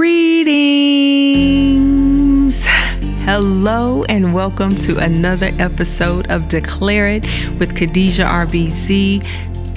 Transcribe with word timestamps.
Greetings. 0.00 1.84
Hello, 3.26 4.04
and 4.04 4.32
welcome 4.32 4.74
to 4.76 4.96
another 4.96 5.50
episode 5.58 6.30
of 6.30 6.48
Declare 6.48 7.08
It 7.08 7.26
with 7.58 7.76
Khadijah 7.76 8.24
RBC. 8.24 9.22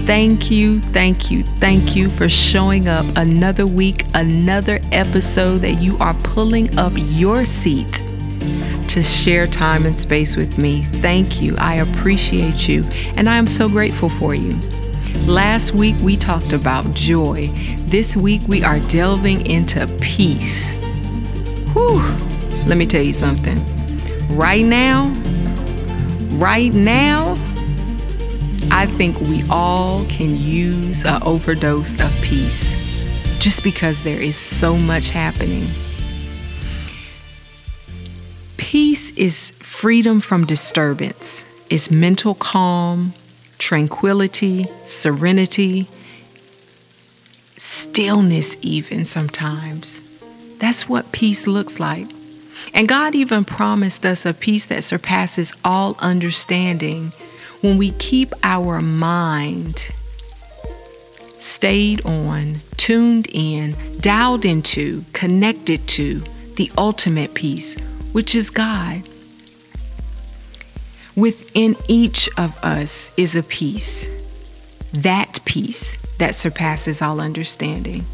Thank 0.05 0.49
you, 0.49 0.79
thank 0.79 1.29
you, 1.29 1.43
thank 1.43 1.97
you 1.97 2.07
for 2.07 2.29
showing 2.29 2.87
up 2.87 3.05
another 3.17 3.65
week, 3.65 4.05
another 4.13 4.79
episode 4.93 5.57
that 5.57 5.81
you 5.81 5.97
are 5.97 6.13
pulling 6.13 6.79
up 6.79 6.93
your 6.95 7.43
seat 7.43 7.91
to 8.87 9.03
share 9.03 9.45
time 9.45 9.85
and 9.85 9.97
space 9.97 10.37
with 10.37 10.57
me. 10.57 10.83
Thank 10.83 11.41
you. 11.41 11.53
I 11.57 11.79
appreciate 11.81 12.69
you, 12.69 12.85
and 13.17 13.27
I 13.27 13.35
am 13.35 13.47
so 13.47 13.67
grateful 13.67 14.07
for 14.07 14.33
you. 14.33 14.57
Last 15.25 15.73
week 15.73 15.97
we 16.01 16.15
talked 16.15 16.53
about 16.53 16.89
joy. 16.93 17.49
This 17.93 18.17
week 18.17 18.41
we 18.47 18.63
are 18.63 18.79
delving 18.79 19.45
into 19.45 19.85
peace. 20.01 20.73
Whew. 21.73 21.99
Let 22.65 22.79
me 22.79 22.87
tell 22.87 23.03
you 23.03 23.13
something. 23.13 23.55
Right 24.35 24.65
now, 24.65 25.13
right 26.31 26.73
now, 26.73 27.35
I 28.71 28.87
think 28.87 29.19
we 29.21 29.43
all 29.47 30.05
can 30.05 30.35
use 30.35 31.05
an 31.05 31.21
overdose 31.21 31.93
of 32.01 32.11
peace 32.23 32.73
just 33.37 33.63
because 33.63 34.01
there 34.01 34.19
is 34.19 34.37
so 34.37 34.75
much 34.75 35.11
happening. 35.11 35.69
Peace 38.57 39.11
is 39.11 39.51
freedom 39.59 40.19
from 40.19 40.47
disturbance, 40.47 41.45
it's 41.69 41.91
mental 41.91 42.33
calm, 42.33 43.13
tranquility, 43.59 44.65
serenity, 44.87 45.87
stillness, 47.83 48.55
even 48.61 49.05
sometimes. 49.05 49.99
That's 50.59 50.87
what 50.87 51.11
peace 51.11 51.47
looks 51.47 51.79
like. 51.79 52.07
And 52.73 52.87
God 52.87 53.15
even 53.15 53.45
promised 53.45 54.05
us 54.05 54.25
a 54.25 54.33
peace 54.33 54.65
that 54.65 54.83
surpasses 54.83 55.53
all 55.63 55.95
understanding 55.99 57.11
when 57.61 57.77
we 57.77 57.91
keep 57.91 58.33
our 58.43 58.81
mind 58.81 59.91
stayed 61.39 62.05
on, 62.05 62.61
tuned 62.77 63.27
in, 63.31 63.75
dialed 63.99 64.45
into, 64.45 65.03
connected 65.13 65.87
to 65.89 66.23
the 66.55 66.71
ultimate 66.77 67.33
peace 67.33 67.75
which 68.13 68.35
is 68.35 68.49
God. 68.49 69.01
Within 71.15 71.75
each 71.87 72.29
of 72.37 72.57
us 72.63 73.11
is 73.17 73.35
a 73.35 73.43
peace, 73.43 74.07
that 74.93 75.39
peace 75.45 75.97
that 76.23 76.33
surpasses 76.33 77.01
all 77.01 77.19
understanding, 77.19 78.05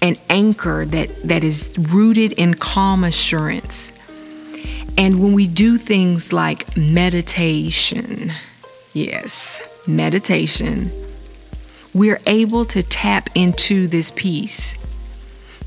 an 0.00 0.16
anchor 0.30 0.86
that, 0.86 1.10
that 1.22 1.44
is 1.44 1.70
rooted 1.78 2.32
in 2.32 2.54
calm 2.54 3.04
assurance. 3.04 3.92
And 4.96 5.22
when 5.22 5.34
we 5.34 5.46
do 5.46 5.76
things 5.76 6.32
like 6.32 6.74
meditation, 6.74 8.32
yes, 8.94 9.60
meditation, 9.86 10.90
we're 11.92 12.18
able 12.26 12.64
to 12.64 12.82
tap 12.82 13.28
into 13.34 13.86
this 13.88 14.10
peace 14.10 14.74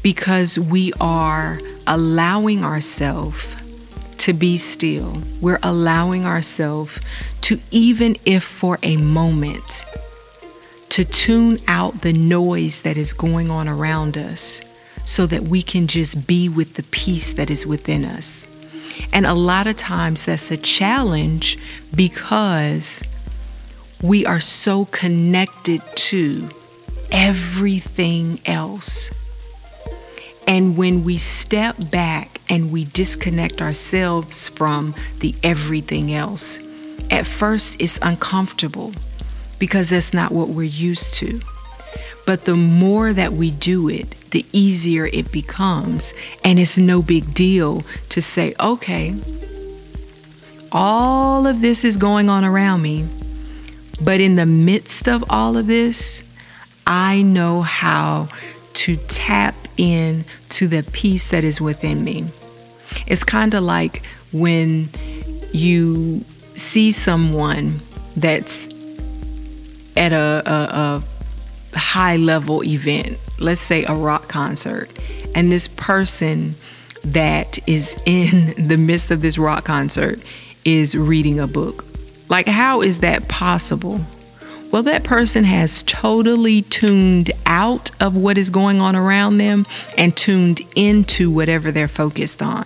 because 0.01 0.57
we 0.57 0.93
are 0.99 1.59
allowing 1.85 2.63
ourselves 2.63 3.55
to 4.17 4.33
be 4.33 4.57
still. 4.57 5.21
We're 5.41 5.59
allowing 5.61 6.25
ourselves 6.25 6.99
to, 7.41 7.59
even 7.69 8.17
if 8.25 8.43
for 8.43 8.79
a 8.81 8.97
moment, 8.97 9.85
to 10.95 11.03
tune 11.03 11.59
out 11.67 12.03
the 12.03 12.13
noise 12.13 12.79
that 12.83 12.95
is 12.95 13.11
going 13.11 13.51
on 13.51 13.67
around 13.67 14.17
us 14.17 14.61
so 15.03 15.25
that 15.25 15.43
we 15.43 15.61
can 15.61 15.87
just 15.87 16.25
be 16.25 16.47
with 16.47 16.75
the 16.75 16.83
peace 16.83 17.33
that 17.33 17.49
is 17.49 17.67
within 17.67 18.05
us. 18.05 18.45
And 19.11 19.25
a 19.25 19.33
lot 19.33 19.67
of 19.67 19.75
times 19.75 20.23
that's 20.23 20.51
a 20.51 20.55
challenge 20.55 21.59
because 21.93 23.03
we 24.01 24.25
are 24.25 24.39
so 24.39 24.85
connected 24.85 25.81
to 25.95 26.49
everything 27.11 28.39
else. 28.45 29.09
And 30.47 30.77
when 30.77 31.03
we 31.03 31.17
step 31.17 31.75
back 31.91 32.39
and 32.47 32.71
we 32.71 32.85
disconnect 32.85 33.61
ourselves 33.61 34.47
from 34.47 34.95
the 35.19 35.35
everything 35.43 36.13
else, 36.13 36.57
at 37.11 37.25
first 37.25 37.75
it's 37.79 37.99
uncomfortable 38.01 38.93
because 39.59 39.89
that's 39.89 40.13
not 40.13 40.31
what 40.31 40.49
we're 40.49 40.63
used 40.63 41.13
to. 41.15 41.41
But 42.25 42.45
the 42.45 42.55
more 42.55 43.13
that 43.13 43.33
we 43.33 43.51
do 43.51 43.87
it, 43.87 44.09
the 44.31 44.45
easier 44.51 45.05
it 45.07 45.31
becomes. 45.31 46.13
And 46.43 46.59
it's 46.59 46.77
no 46.77 47.01
big 47.01 47.33
deal 47.33 47.83
to 48.09 48.21
say, 48.21 48.55
okay, 48.59 49.15
all 50.71 51.45
of 51.45 51.61
this 51.61 51.85
is 51.85 51.97
going 51.97 52.29
on 52.29 52.43
around 52.43 52.81
me. 52.81 53.07
But 54.01 54.19
in 54.19 54.35
the 54.35 54.45
midst 54.45 55.07
of 55.07 55.23
all 55.29 55.55
of 55.55 55.67
this, 55.67 56.23
I 56.85 57.21
know 57.21 57.61
how 57.61 58.27
to 58.73 58.97
tap 58.97 59.55
in 59.77 60.25
to 60.49 60.67
the 60.67 60.83
peace 60.91 61.29
that 61.29 61.43
is 61.43 61.61
within 61.61 62.03
me. 62.03 62.25
It's 63.07 63.23
kind 63.23 63.53
of 63.53 63.63
like 63.63 64.03
when 64.31 64.89
you 65.53 66.25
see 66.55 66.91
someone 66.91 67.79
that's 68.17 68.67
at 69.95 70.13
a, 70.13 70.43
a, 70.45 71.03
a 71.75 71.77
high 71.77 72.17
level 72.17 72.63
event, 72.63 73.17
let's 73.39 73.61
say 73.61 73.85
a 73.85 73.93
rock 73.93 74.27
concert, 74.27 74.89
and 75.33 75.51
this 75.51 75.67
person 75.67 76.55
that 77.03 77.59
is 77.67 77.97
in 78.05 78.53
the 78.67 78.77
midst 78.77 79.11
of 79.11 79.21
this 79.21 79.37
rock 79.37 79.65
concert 79.65 80.19
is 80.63 80.95
reading 80.95 81.39
a 81.39 81.47
book. 81.47 81.85
Like, 82.27 82.47
how 82.47 82.81
is 82.81 82.99
that 82.99 83.27
possible? 83.27 84.01
Well, 84.71 84.83
that 84.83 85.03
person 85.05 85.45
has 85.45 85.83
totally 85.83 86.63
tuned 86.63 87.31
out 87.45 87.91
of 88.01 88.15
what 88.15 88.37
is 88.37 88.49
going 88.49 88.81
on 88.81 88.95
around 88.95 89.37
them 89.37 89.65
and 89.97 90.13
tuned 90.17 90.59
into 90.75 91.31
whatever 91.31 91.71
they're 91.71 91.87
focused 91.87 92.41
on. 92.41 92.65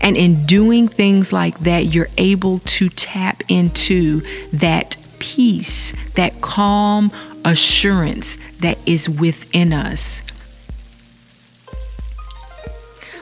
And 0.00 0.16
in 0.16 0.44
doing 0.46 0.88
things 0.88 1.32
like 1.32 1.60
that, 1.60 1.94
you're 1.94 2.08
able 2.18 2.58
to 2.60 2.88
tap 2.88 3.44
into 3.48 4.22
that 4.54 4.96
peace, 5.26 5.92
that 6.14 6.40
calm 6.40 7.10
assurance 7.44 8.38
that 8.60 8.78
is 8.86 9.08
within 9.08 9.72
us. 9.72 10.22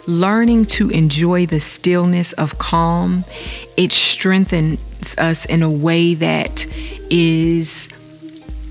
Learning 0.06 0.66
to 0.66 0.91
enjoy 0.91 1.47
the 1.47 1.60
stillness 1.60 2.34
of 2.34 2.59
calm, 2.59 3.25
it 3.78 3.91
strengthens 3.91 5.16
us 5.16 5.47
in 5.47 5.62
a 5.62 5.70
way 5.70 6.12
that 6.12 6.66
is 7.10 7.88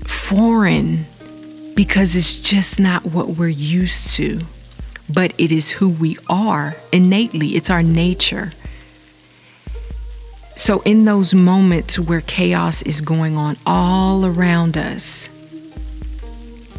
foreign 0.04 1.04
because 1.74 2.14
it's 2.14 2.38
just 2.38 2.78
not 2.78 3.04
what 3.04 3.30
we're 3.30 3.48
used 3.48 4.14
to, 4.14 4.42
but 5.12 5.34
it 5.38 5.50
is 5.50 5.72
who 5.72 5.88
we 5.88 6.16
are 6.28 6.76
innately, 6.92 7.56
it's 7.56 7.68
our 7.68 7.82
nature. 7.82 8.52
So, 10.56 10.80
in 10.82 11.04
those 11.04 11.34
moments 11.34 11.98
where 11.98 12.20
chaos 12.20 12.82
is 12.82 13.00
going 13.00 13.36
on 13.36 13.56
all 13.66 14.24
around 14.24 14.76
us, 14.76 15.28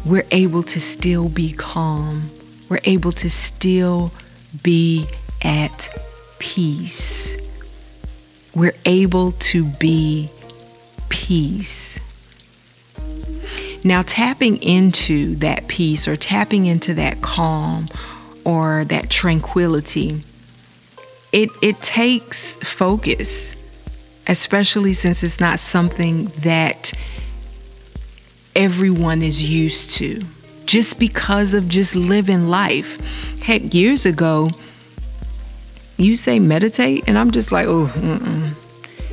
we're 0.04 0.26
able 0.30 0.62
to 0.62 0.80
still 0.80 1.28
be 1.28 1.52
calm. 1.52 2.30
We're 2.68 2.80
able 2.84 3.12
to 3.12 3.28
still 3.28 4.12
be 4.62 5.06
at 5.42 5.88
peace. 6.38 7.36
We're 8.54 8.76
able 8.84 9.32
to 9.32 9.64
be 9.64 10.30
peace. 11.08 11.98
Now, 13.82 14.02
tapping 14.02 14.62
into 14.62 15.34
that 15.36 15.68
peace 15.68 16.06
or 16.06 16.16
tapping 16.16 16.66
into 16.66 16.94
that 16.94 17.20
calm 17.20 17.88
or 18.44 18.84
that 18.84 19.10
tranquility, 19.10 20.22
it, 21.32 21.50
it 21.62 21.82
takes 21.82 22.54
focus, 22.54 23.55
especially 24.26 24.92
since 24.92 25.22
it's 25.22 25.40
not 25.40 25.58
something 25.58 26.26
that 26.38 26.92
everyone 28.54 29.22
is 29.22 29.44
used 29.44 29.90
to. 29.90 30.22
Just 30.64 30.98
because 30.98 31.54
of 31.54 31.68
just 31.68 31.94
living 31.94 32.48
life. 32.48 33.00
Heck, 33.40 33.72
years 33.72 34.04
ago, 34.04 34.50
you 35.96 36.16
say 36.16 36.38
meditate, 36.40 37.04
and 37.06 37.16
I'm 37.16 37.30
just 37.30 37.52
like, 37.52 37.66
oh, 37.66 37.86
mm-mm. 37.86 38.54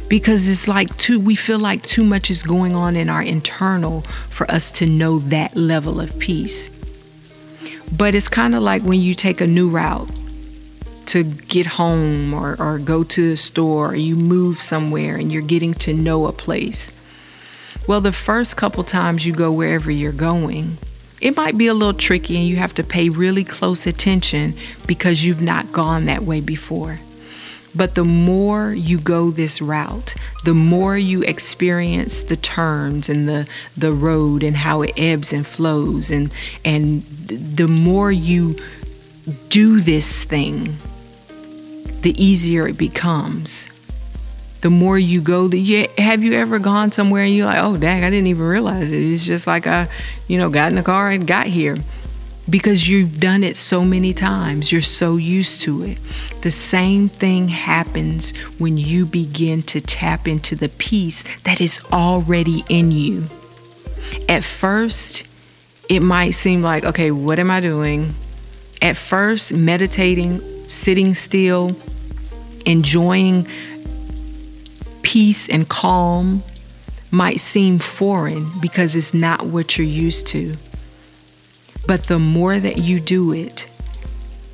Because 0.09 0.47
it's 0.47 0.67
like 0.67 0.95
too 0.97 1.19
we 1.19 1.35
feel 1.35 1.59
like 1.59 1.81
too 1.83 2.03
much 2.03 2.29
is 2.29 2.43
going 2.43 2.75
on 2.75 2.95
in 2.95 3.09
our 3.09 3.21
internal 3.21 4.01
for 4.29 4.49
us 4.49 4.71
to 4.71 4.85
know 4.85 5.19
that 5.19 5.55
level 5.55 5.99
of 5.99 6.17
peace. 6.19 6.69
But 7.95 8.15
it's 8.15 8.27
kind 8.27 8.55
of 8.55 8.63
like 8.63 8.81
when 8.83 8.99
you 8.99 9.13
take 9.13 9.41
a 9.41 9.47
new 9.47 9.69
route 9.69 10.09
to 11.13 11.23
get 11.23 11.65
home 11.65 12.33
or, 12.33 12.55
or 12.59 12.77
go 12.79 13.03
to 13.03 13.29
the 13.29 13.37
store 13.37 13.91
or 13.91 13.95
you 13.95 14.15
move 14.15 14.61
somewhere 14.61 15.15
and 15.15 15.31
you're 15.31 15.41
getting 15.41 15.73
to 15.73 15.93
know 15.93 16.25
a 16.25 16.31
place 16.31 16.91
well 17.87 18.01
the 18.01 18.11
first 18.11 18.55
couple 18.57 18.83
times 18.83 19.25
you 19.25 19.33
go 19.33 19.51
wherever 19.51 19.91
you're 19.91 20.11
going 20.11 20.77
It 21.23 21.37
might 21.37 21.57
be 21.57 21.67
a 21.67 21.73
little 21.73 21.93
tricky 21.93 22.35
and 22.35 22.45
you 22.45 22.57
have 22.57 22.73
to 22.73 22.83
pay 22.83 23.07
really 23.07 23.45
close 23.45 23.87
attention 23.87 24.55
because 24.85 25.23
you've 25.23 25.41
not 25.41 25.71
gone 25.71 26.03
that 26.03 26.23
way 26.23 26.41
before. 26.41 26.99
But 27.73 27.95
the 27.95 28.03
more 28.03 28.73
you 28.73 28.99
go 28.99 29.31
this 29.31 29.61
route, 29.61 30.15
the 30.43 30.53
more 30.53 30.97
you 30.97 31.23
experience 31.23 32.19
the 32.23 32.35
turns 32.35 33.07
and 33.07 33.25
the, 33.29 33.47
the 33.77 33.93
road 33.93 34.43
and 34.43 34.57
how 34.57 34.81
it 34.81 34.91
ebbs 34.97 35.31
and 35.31 35.47
flows, 35.47 36.11
and, 36.11 36.33
and 36.65 37.03
the 37.27 37.69
more 37.69 38.11
you 38.11 38.57
do 39.47 39.79
this 39.79 40.25
thing, 40.25 40.75
the 42.03 42.23
easier 42.23 42.67
it 42.67 42.77
becomes. 42.77 43.67
The 44.61 44.69
more 44.69 44.97
you 44.97 45.19
go, 45.19 45.47
the 45.49 45.59
you, 45.59 45.87
have 45.97 46.23
you 46.23 46.33
ever 46.33 46.59
gone 46.59 46.91
somewhere 46.91 47.23
and 47.23 47.35
you're 47.35 47.45
like, 47.45 47.61
oh 47.61 47.75
dang, 47.75 48.03
I 48.03 48.09
didn't 48.09 48.27
even 48.27 48.45
realize 48.45 48.91
it. 48.91 49.01
It's 49.01 49.25
just 49.25 49.47
like 49.47 49.67
I, 49.67 49.89
you 50.27 50.37
know, 50.37 50.49
got 50.49 50.69
in 50.69 50.75
the 50.75 50.83
car 50.83 51.09
and 51.09 51.27
got 51.27 51.47
here 51.47 51.77
because 52.49 52.87
you've 52.87 53.19
done 53.19 53.43
it 53.43 53.55
so 53.55 53.83
many 53.83 54.13
times. 54.13 54.71
You're 54.71 54.81
so 54.81 55.17
used 55.17 55.61
to 55.61 55.83
it. 55.83 55.97
The 56.41 56.51
same 56.51 57.09
thing 57.09 57.49
happens 57.49 58.35
when 58.57 58.77
you 58.77 59.05
begin 59.05 59.63
to 59.63 59.81
tap 59.81 60.27
into 60.27 60.55
the 60.55 60.69
peace 60.69 61.23
that 61.43 61.61
is 61.61 61.79
already 61.91 62.63
in 62.69 62.91
you. 62.91 63.25
At 64.27 64.43
first, 64.43 65.25
it 65.89 66.01
might 66.01 66.31
seem 66.31 66.61
like, 66.61 66.83
okay, 66.83 67.11
what 67.11 67.39
am 67.39 67.51
I 67.51 67.59
doing? 67.59 68.13
At 68.81 68.97
first, 68.97 69.53
meditating, 69.53 70.67
sitting 70.67 71.13
still, 71.13 71.75
enjoying 72.65 73.47
peace 75.01 75.47
and 75.49 75.67
calm 75.69 76.43
might 77.11 77.39
seem 77.39 77.77
foreign 77.77 78.49
because 78.59 78.95
it's 78.95 79.13
not 79.13 79.45
what 79.45 79.77
you're 79.77 79.85
used 79.85 80.25
to. 80.27 80.55
But 81.85 82.07
the 82.07 82.17
more 82.17 82.59
that 82.59 82.77
you 82.77 82.99
do 82.99 83.31
it, 83.33 83.69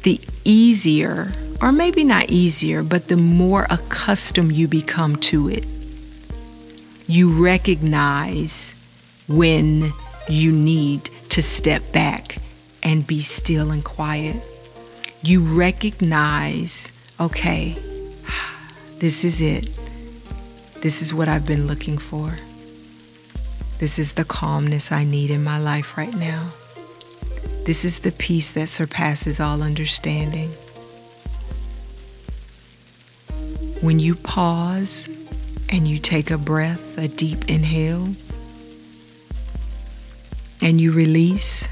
the 0.03 0.19
easier, 0.43 1.31
or 1.61 1.71
maybe 1.71 2.03
not 2.03 2.29
easier, 2.29 2.83
but 2.83 3.07
the 3.07 3.15
more 3.15 3.67
accustomed 3.69 4.51
you 4.51 4.67
become 4.67 5.15
to 5.17 5.49
it. 5.49 5.65
You 7.07 7.43
recognize 7.43 8.75
when 9.27 9.91
you 10.27 10.51
need 10.51 11.09
to 11.29 11.41
step 11.41 11.91
back 11.91 12.37
and 12.83 13.05
be 13.05 13.21
still 13.21 13.71
and 13.71 13.83
quiet. 13.83 14.41
You 15.21 15.41
recognize, 15.41 16.91
okay, 17.19 17.77
this 18.99 19.23
is 19.23 19.39
it. 19.39 19.69
This 20.81 21.01
is 21.01 21.13
what 21.13 21.27
I've 21.27 21.45
been 21.45 21.67
looking 21.67 21.97
for. 21.97 22.37
This 23.79 23.97
is 23.97 24.13
the 24.13 24.25
calmness 24.25 24.91
I 24.91 25.05
need 25.05 25.31
in 25.31 25.43
my 25.43 25.57
life 25.57 25.97
right 25.97 26.13
now. 26.13 26.51
This 27.65 27.85
is 27.85 27.99
the 27.99 28.11
peace 28.11 28.51
that 28.51 28.67
surpasses 28.67 29.39
all 29.39 29.61
understanding. 29.61 30.49
When 33.81 33.99
you 33.99 34.15
pause 34.15 35.07
and 35.69 35.87
you 35.87 35.99
take 35.99 36.29
a 36.29 36.37
breath, 36.37 36.97
a 36.97 37.07
deep 37.07 37.49
inhale, 37.49 38.09
and 40.61 40.81
you 40.81 40.91
release, 40.91 41.65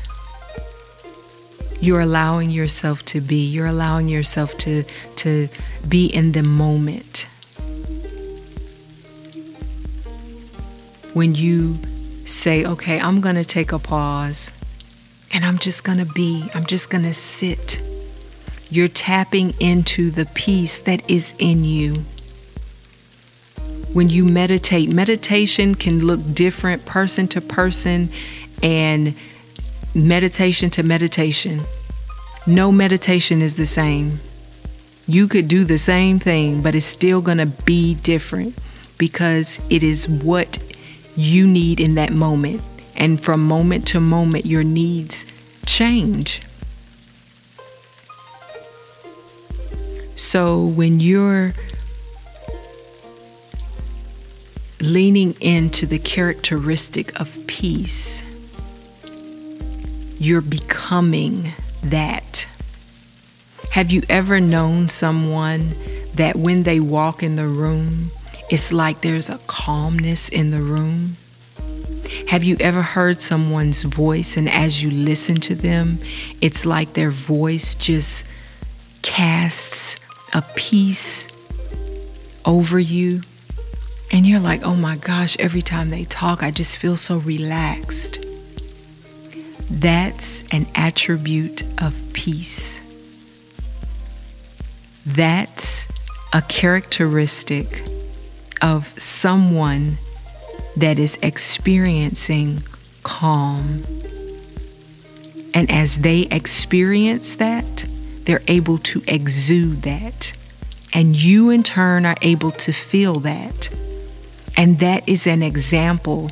you're 1.79 1.99
allowing 1.99 2.49
yourself 2.49 3.03
to 3.05 3.21
be. 3.21 3.45
You're 3.45 3.67
allowing 3.67 4.07
yourself 4.07 4.57
to, 4.59 4.83
to 5.17 5.47
be 5.87 6.07
in 6.07 6.31
the 6.31 6.43
moment. 6.43 7.27
When 11.13 11.35
you 11.35 11.79
say, 12.25 12.65
okay, 12.65 12.99
I'm 12.99 13.21
going 13.21 13.35
to 13.35 13.45
take 13.45 13.71
a 13.71 13.79
pause 13.79 14.51
and 15.31 15.45
I'm 15.45 15.57
just 15.57 15.83
going 15.83 15.99
to 15.99 16.05
be, 16.05 16.49
I'm 16.53 16.65
just 16.65 16.89
going 16.89 17.03
to 17.03 17.13
sit. 17.13 17.81
You're 18.69 18.87
tapping 18.87 19.53
into 19.59 20.11
the 20.11 20.25
peace 20.25 20.79
that 20.79 21.09
is 21.09 21.33
in 21.39 21.63
you. 21.63 22.03
When 23.93 24.09
you 24.09 24.25
meditate, 24.25 24.89
meditation 24.89 25.73
can 25.73 26.05
look 26.05 26.19
different 26.33 26.85
person 26.85 27.27
to 27.29 27.41
person 27.41 28.09
and 28.61 29.15
meditation 29.97 30.69
to 30.69 30.83
meditation. 30.83 31.61
No 32.45 32.71
meditation 32.71 33.41
is 33.41 33.55
the 33.55 33.65
same. 33.65 34.19
You 35.07 35.27
could 35.27 35.47
do 35.47 35.63
the 35.63 35.79
same 35.79 36.19
thing, 36.19 36.61
but 36.61 36.75
it's 36.75 36.85
still 36.85 37.19
going 37.21 37.39
to 37.39 37.47
be 37.47 37.95
different 37.95 38.55
because 38.97 39.59
it 39.69 39.81
is 39.81 40.07
what 40.07 40.59
you 41.15 41.47
need 41.47 41.79
in 41.79 41.95
that 41.95 42.13
moment. 42.13 42.61
And 42.95 43.19
from 43.19 43.43
moment 43.43 43.87
to 43.89 43.99
moment, 43.99 44.45
your 44.45 44.63
needs 44.63 45.25
change. 45.65 46.41
So 50.15 50.63
when 50.63 50.99
you're 50.99 51.53
leaning 54.79 55.35
into 55.41 55.85
the 55.85 55.99
characteristic 55.99 57.19
of 57.19 57.45
peace, 57.47 58.21
you're 60.19 60.41
becoming 60.41 61.53
that. 61.83 62.47
Have 63.71 63.91
you 63.91 64.01
ever 64.09 64.39
known 64.39 64.89
someone 64.89 65.75
that 66.15 66.35
when 66.35 66.63
they 66.63 66.79
walk 66.79 67.21
in 67.21 67.35
the 67.35 67.47
room, 67.47 68.11
it's 68.49 68.71
like 68.71 69.01
there's 69.01 69.29
a 69.29 69.37
calmness 69.47 70.29
in 70.29 70.51
the 70.51 70.61
room? 70.61 71.17
Have 72.29 72.43
you 72.43 72.57
ever 72.59 72.81
heard 72.81 73.19
someone's 73.21 73.83
voice 73.83 74.37
and 74.37 74.49
as 74.49 74.81
you 74.81 74.89
listen 74.89 75.35
to 75.41 75.55
them, 75.55 75.99
it's 76.41 76.65
like 76.65 76.93
their 76.93 77.11
voice 77.11 77.75
just 77.75 78.25
casts 79.01 79.97
a 80.33 80.41
peace 80.55 81.27
over 82.45 82.79
you? 82.79 83.21
And 84.09 84.25
you're 84.25 84.39
like, 84.39 84.63
oh 84.63 84.75
my 84.75 84.95
gosh, 84.95 85.37
every 85.37 85.61
time 85.61 85.89
they 85.89 86.05
talk, 86.05 86.41
I 86.41 86.49
just 86.49 86.77
feel 86.77 86.95
so 86.95 87.17
relaxed. 87.17 88.26
That's 89.79 90.43
an 90.51 90.65
attribute 90.73 91.61
of 91.79 91.93
peace. 92.11 92.79
That's 95.05 95.87
a 96.33 96.41
characteristic 96.41 97.83
of 98.59 98.87
someone 98.99 99.99
that 100.77 100.97
is 100.97 101.15
experiencing 101.21 102.63
calm. 103.03 103.83
And 105.53 105.69
as 105.71 105.99
they 105.99 106.21
experience 106.31 107.35
that, 107.35 107.85
they're 108.23 108.41
able 108.47 108.79
to 108.79 109.03
exude 109.07 109.83
that. 109.83 110.33
And 110.91 111.15
you, 111.15 111.51
in 111.51 111.61
turn, 111.61 112.03
are 112.07 112.17
able 112.23 112.51
to 112.51 112.71
feel 112.73 113.19
that. 113.19 113.69
And 114.57 114.79
that 114.79 115.07
is 115.07 115.27
an 115.27 115.43
example 115.43 116.31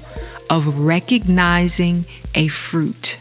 of 0.50 0.80
recognizing 0.80 2.06
a 2.34 2.48
fruit. 2.48 3.20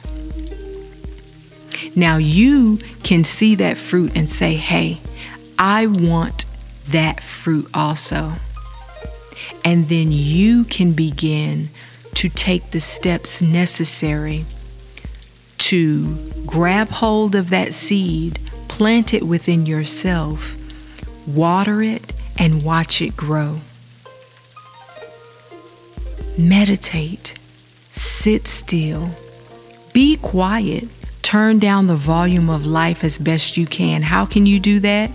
Now, 1.95 2.17
you 2.17 2.79
can 3.03 3.25
see 3.25 3.55
that 3.57 3.77
fruit 3.77 4.13
and 4.17 4.29
say, 4.29 4.55
hey, 4.55 5.01
I 5.59 5.87
want 5.87 6.47
that 6.89 7.23
fruit 7.23 7.69
also. 7.73 8.35
And 9.65 9.89
then 9.89 10.13
you 10.13 10.65
can 10.65 10.93
begin 10.93 11.71
to 12.15 12.29
take 12.29 12.71
the 12.71 12.81
steps 12.81 13.41
necessary 13.41 14.45
to 15.59 16.15
grab 16.47 16.89
hold 16.89 17.35
of 17.35 17.51
that 17.51 17.73
seed, 17.73 18.39
plant 18.69 19.15
it 19.15 19.23
within 19.23 19.67
yourself, 19.67 20.55
water 21.27 21.83
it, 21.83 22.13
and 22.39 22.63
watch 22.63 23.01
it 23.01 23.17
grow. 23.17 23.61
Meditate, 26.37 27.39
sit 27.91 28.47
still, 28.47 29.11
be 29.93 30.17
quiet, 30.17 30.89
turn 31.25 31.59
down 31.59 31.87
the 31.87 31.97
volume 31.97 32.51
of 32.51 32.67
life 32.67 33.03
as 33.03 33.17
best 33.19 33.57
you 33.57 33.67
can. 33.67 34.03
How 34.03 34.27
can 34.27 34.45
you 34.47 34.61
do 34.61 34.79
that? 34.81 35.11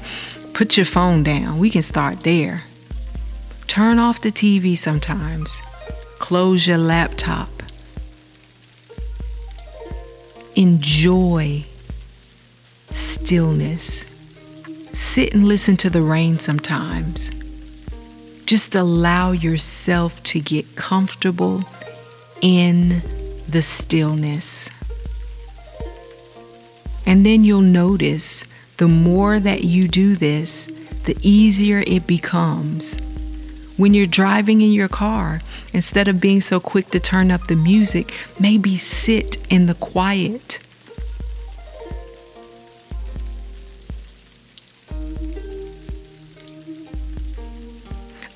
Put 0.53 0.75
your 0.75 0.85
phone 0.85 1.23
down. 1.23 1.59
We 1.59 1.69
can 1.69 1.83
start 1.83 2.21
there. 2.21 2.63
Turn 3.67 3.99
off 3.99 4.19
the 4.19 4.31
TV 4.31 4.75
sometimes. 4.75 5.61
Close 6.17 6.67
your 6.67 6.79
laptop. 6.79 7.47
Enjoy 10.55 11.63
stillness. 12.91 14.03
Sit 14.91 15.33
and 15.33 15.47
listen 15.47 15.77
to 15.77 15.89
the 15.91 16.01
rain 16.01 16.39
sometimes. 16.39 17.29
Just 18.45 18.73
allow 18.73 19.31
yourself 19.31 20.21
to 20.23 20.39
get 20.39 20.75
comfortable 20.75 21.63
in 22.41 23.03
the 23.47 23.61
stillness. 23.61 24.69
And 27.09 27.25
then 27.25 27.43
you'll 27.43 27.61
notice 27.61 28.45
the 28.77 28.87
more 28.87 29.39
that 29.39 29.63
you 29.63 29.87
do 29.87 30.15
this, 30.15 30.67
the 31.05 31.17
easier 31.23 31.83
it 31.87 32.05
becomes 32.05 32.95
When 33.77 33.95
you're 33.95 34.05
driving 34.05 34.61
in 34.61 34.71
your 34.71 34.89
car, 34.89 35.41
instead 35.73 36.07
of 36.07 36.21
being 36.21 36.39
so 36.39 36.59
quick 36.59 36.91
to 36.91 36.99
turn 36.99 37.31
up 37.31 37.47
the 37.47 37.55
music, 37.55 38.13
maybe 38.39 38.75
sit 38.75 39.37
in 39.49 39.65
the 39.65 39.73
quiet. 39.73 40.59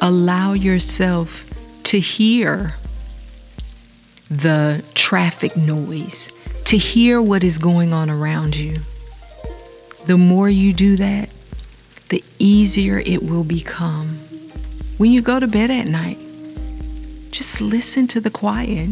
Allow 0.02 0.54
yourself 0.54 1.44
to 1.84 2.00
hear 2.00 2.76
the 4.32 4.84
traffic 4.96 5.56
noise, 5.56 6.32
to 6.74 6.78
hear 6.80 7.22
what 7.22 7.44
is 7.44 7.60
going 7.60 7.94
on 7.94 8.10
around 8.10 8.58
you. 8.58 8.80
The 10.08 10.18
more 10.18 10.50
you 10.50 10.74
do 10.74 10.98
that, 10.98 11.30
the 12.10 12.24
easier 12.40 12.98
it 12.98 13.22
will 13.22 13.44
become 13.44 14.18
when 14.98 15.12
you 15.12 15.22
go 15.22 15.40
to 15.40 15.46
bed 15.46 15.70
at 15.70 15.86
night, 15.86 16.18
just 17.30 17.62
listen 17.62 18.08
to 18.08 18.20
the 18.20 18.32
quiet. 18.32 18.90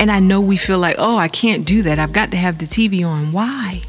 And 0.00 0.10
I 0.10 0.20
know 0.20 0.40
we 0.40 0.56
feel 0.56 0.78
like, 0.78 0.96
oh, 0.98 1.18
I 1.18 1.28
can't 1.28 1.66
do 1.66 1.82
that. 1.82 1.98
I've 1.98 2.14
got 2.14 2.30
to 2.30 2.38
have 2.38 2.56
the 2.56 2.64
TV 2.64 3.06
on. 3.06 3.30
Why? 3.30 3.82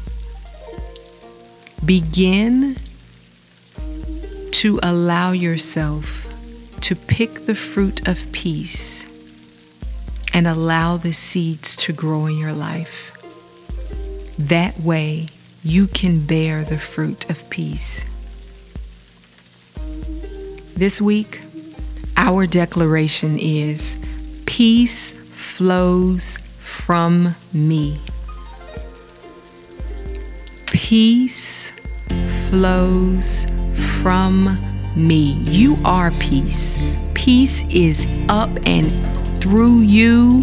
Begin 1.82 2.76
to 4.50 4.78
allow 4.82 5.32
yourself 5.32 6.26
to 6.82 6.94
pick 6.94 7.46
the 7.46 7.54
fruit 7.54 8.06
of 8.06 8.30
peace 8.32 9.06
and 10.36 10.46
allow 10.46 10.98
the 10.98 11.14
seeds 11.14 11.74
to 11.74 11.94
grow 11.94 12.26
in 12.26 12.36
your 12.36 12.52
life. 12.52 13.16
That 14.38 14.78
way, 14.78 15.28
you 15.64 15.86
can 15.86 16.26
bear 16.26 16.62
the 16.62 16.76
fruit 16.76 17.30
of 17.30 17.48
peace. 17.48 18.04
This 20.76 21.00
week, 21.00 21.40
our 22.18 22.46
declaration 22.46 23.38
is 23.38 23.96
Peace 24.44 25.12
flows 25.12 26.36
from 26.58 27.34
me. 27.54 27.98
Peace 30.66 31.72
flows 32.50 33.46
from 34.02 34.58
me. 34.94 35.32
You 35.44 35.78
are 35.82 36.10
peace. 36.10 36.76
Peace 37.14 37.64
is 37.70 38.06
up 38.28 38.50
and 38.66 39.25
through 39.46 39.82
you. 39.82 40.42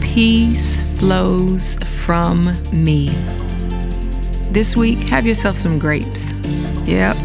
Peace 0.00 0.80
flows 0.98 1.74
from 2.04 2.56
me. 2.72 3.10
This 4.50 4.74
week, 4.74 5.06
have 5.10 5.26
yourself 5.26 5.58
some 5.58 5.78
grapes. 5.78 6.32
Yep 6.88 7.18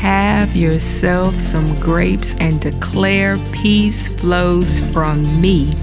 have 0.00 0.56
yourself 0.56 1.38
some 1.38 1.66
grapes 1.78 2.34
and 2.40 2.58
declare 2.58 3.36
peace 3.52 4.08
flows 4.08 4.80
from 4.92 5.22
me. 5.42 5.74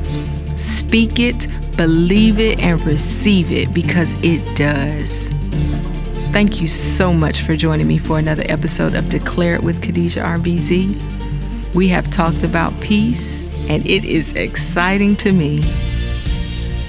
Speak 0.55 1.19
it, 1.19 1.47
believe 1.77 2.39
it, 2.39 2.59
and 2.59 2.81
receive 2.81 3.51
it 3.51 3.71
because 3.75 4.19
it 4.23 4.55
does. 4.55 5.29
Thank 6.31 6.59
you 6.59 6.67
so 6.67 7.13
much 7.13 7.41
for 7.41 7.55
joining 7.55 7.87
me 7.87 7.99
for 7.99 8.17
another 8.17 8.43
episode 8.47 8.95
of 8.95 9.07
Declare 9.07 9.55
It 9.57 9.63
with 9.63 9.83
Khadijah 9.83 10.21
RBZ. 10.21 11.16
We 11.77 11.89
have 11.89 12.09
talked 12.09 12.41
about 12.41 12.73
peace, 12.81 13.43
and 13.69 13.85
it 13.85 14.03
is 14.03 14.33
exciting 14.33 15.15
to 15.17 15.31
me. 15.31 15.61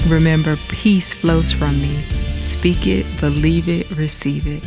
Remember, 0.07 0.57
peace 0.69 1.13
flows 1.13 1.53
from 1.53 1.79
me. 1.83 2.03
Speak 2.41 2.87
it, 2.87 3.05
believe 3.21 3.69
it, 3.69 3.91
receive 3.91 4.47
it. 4.47 4.63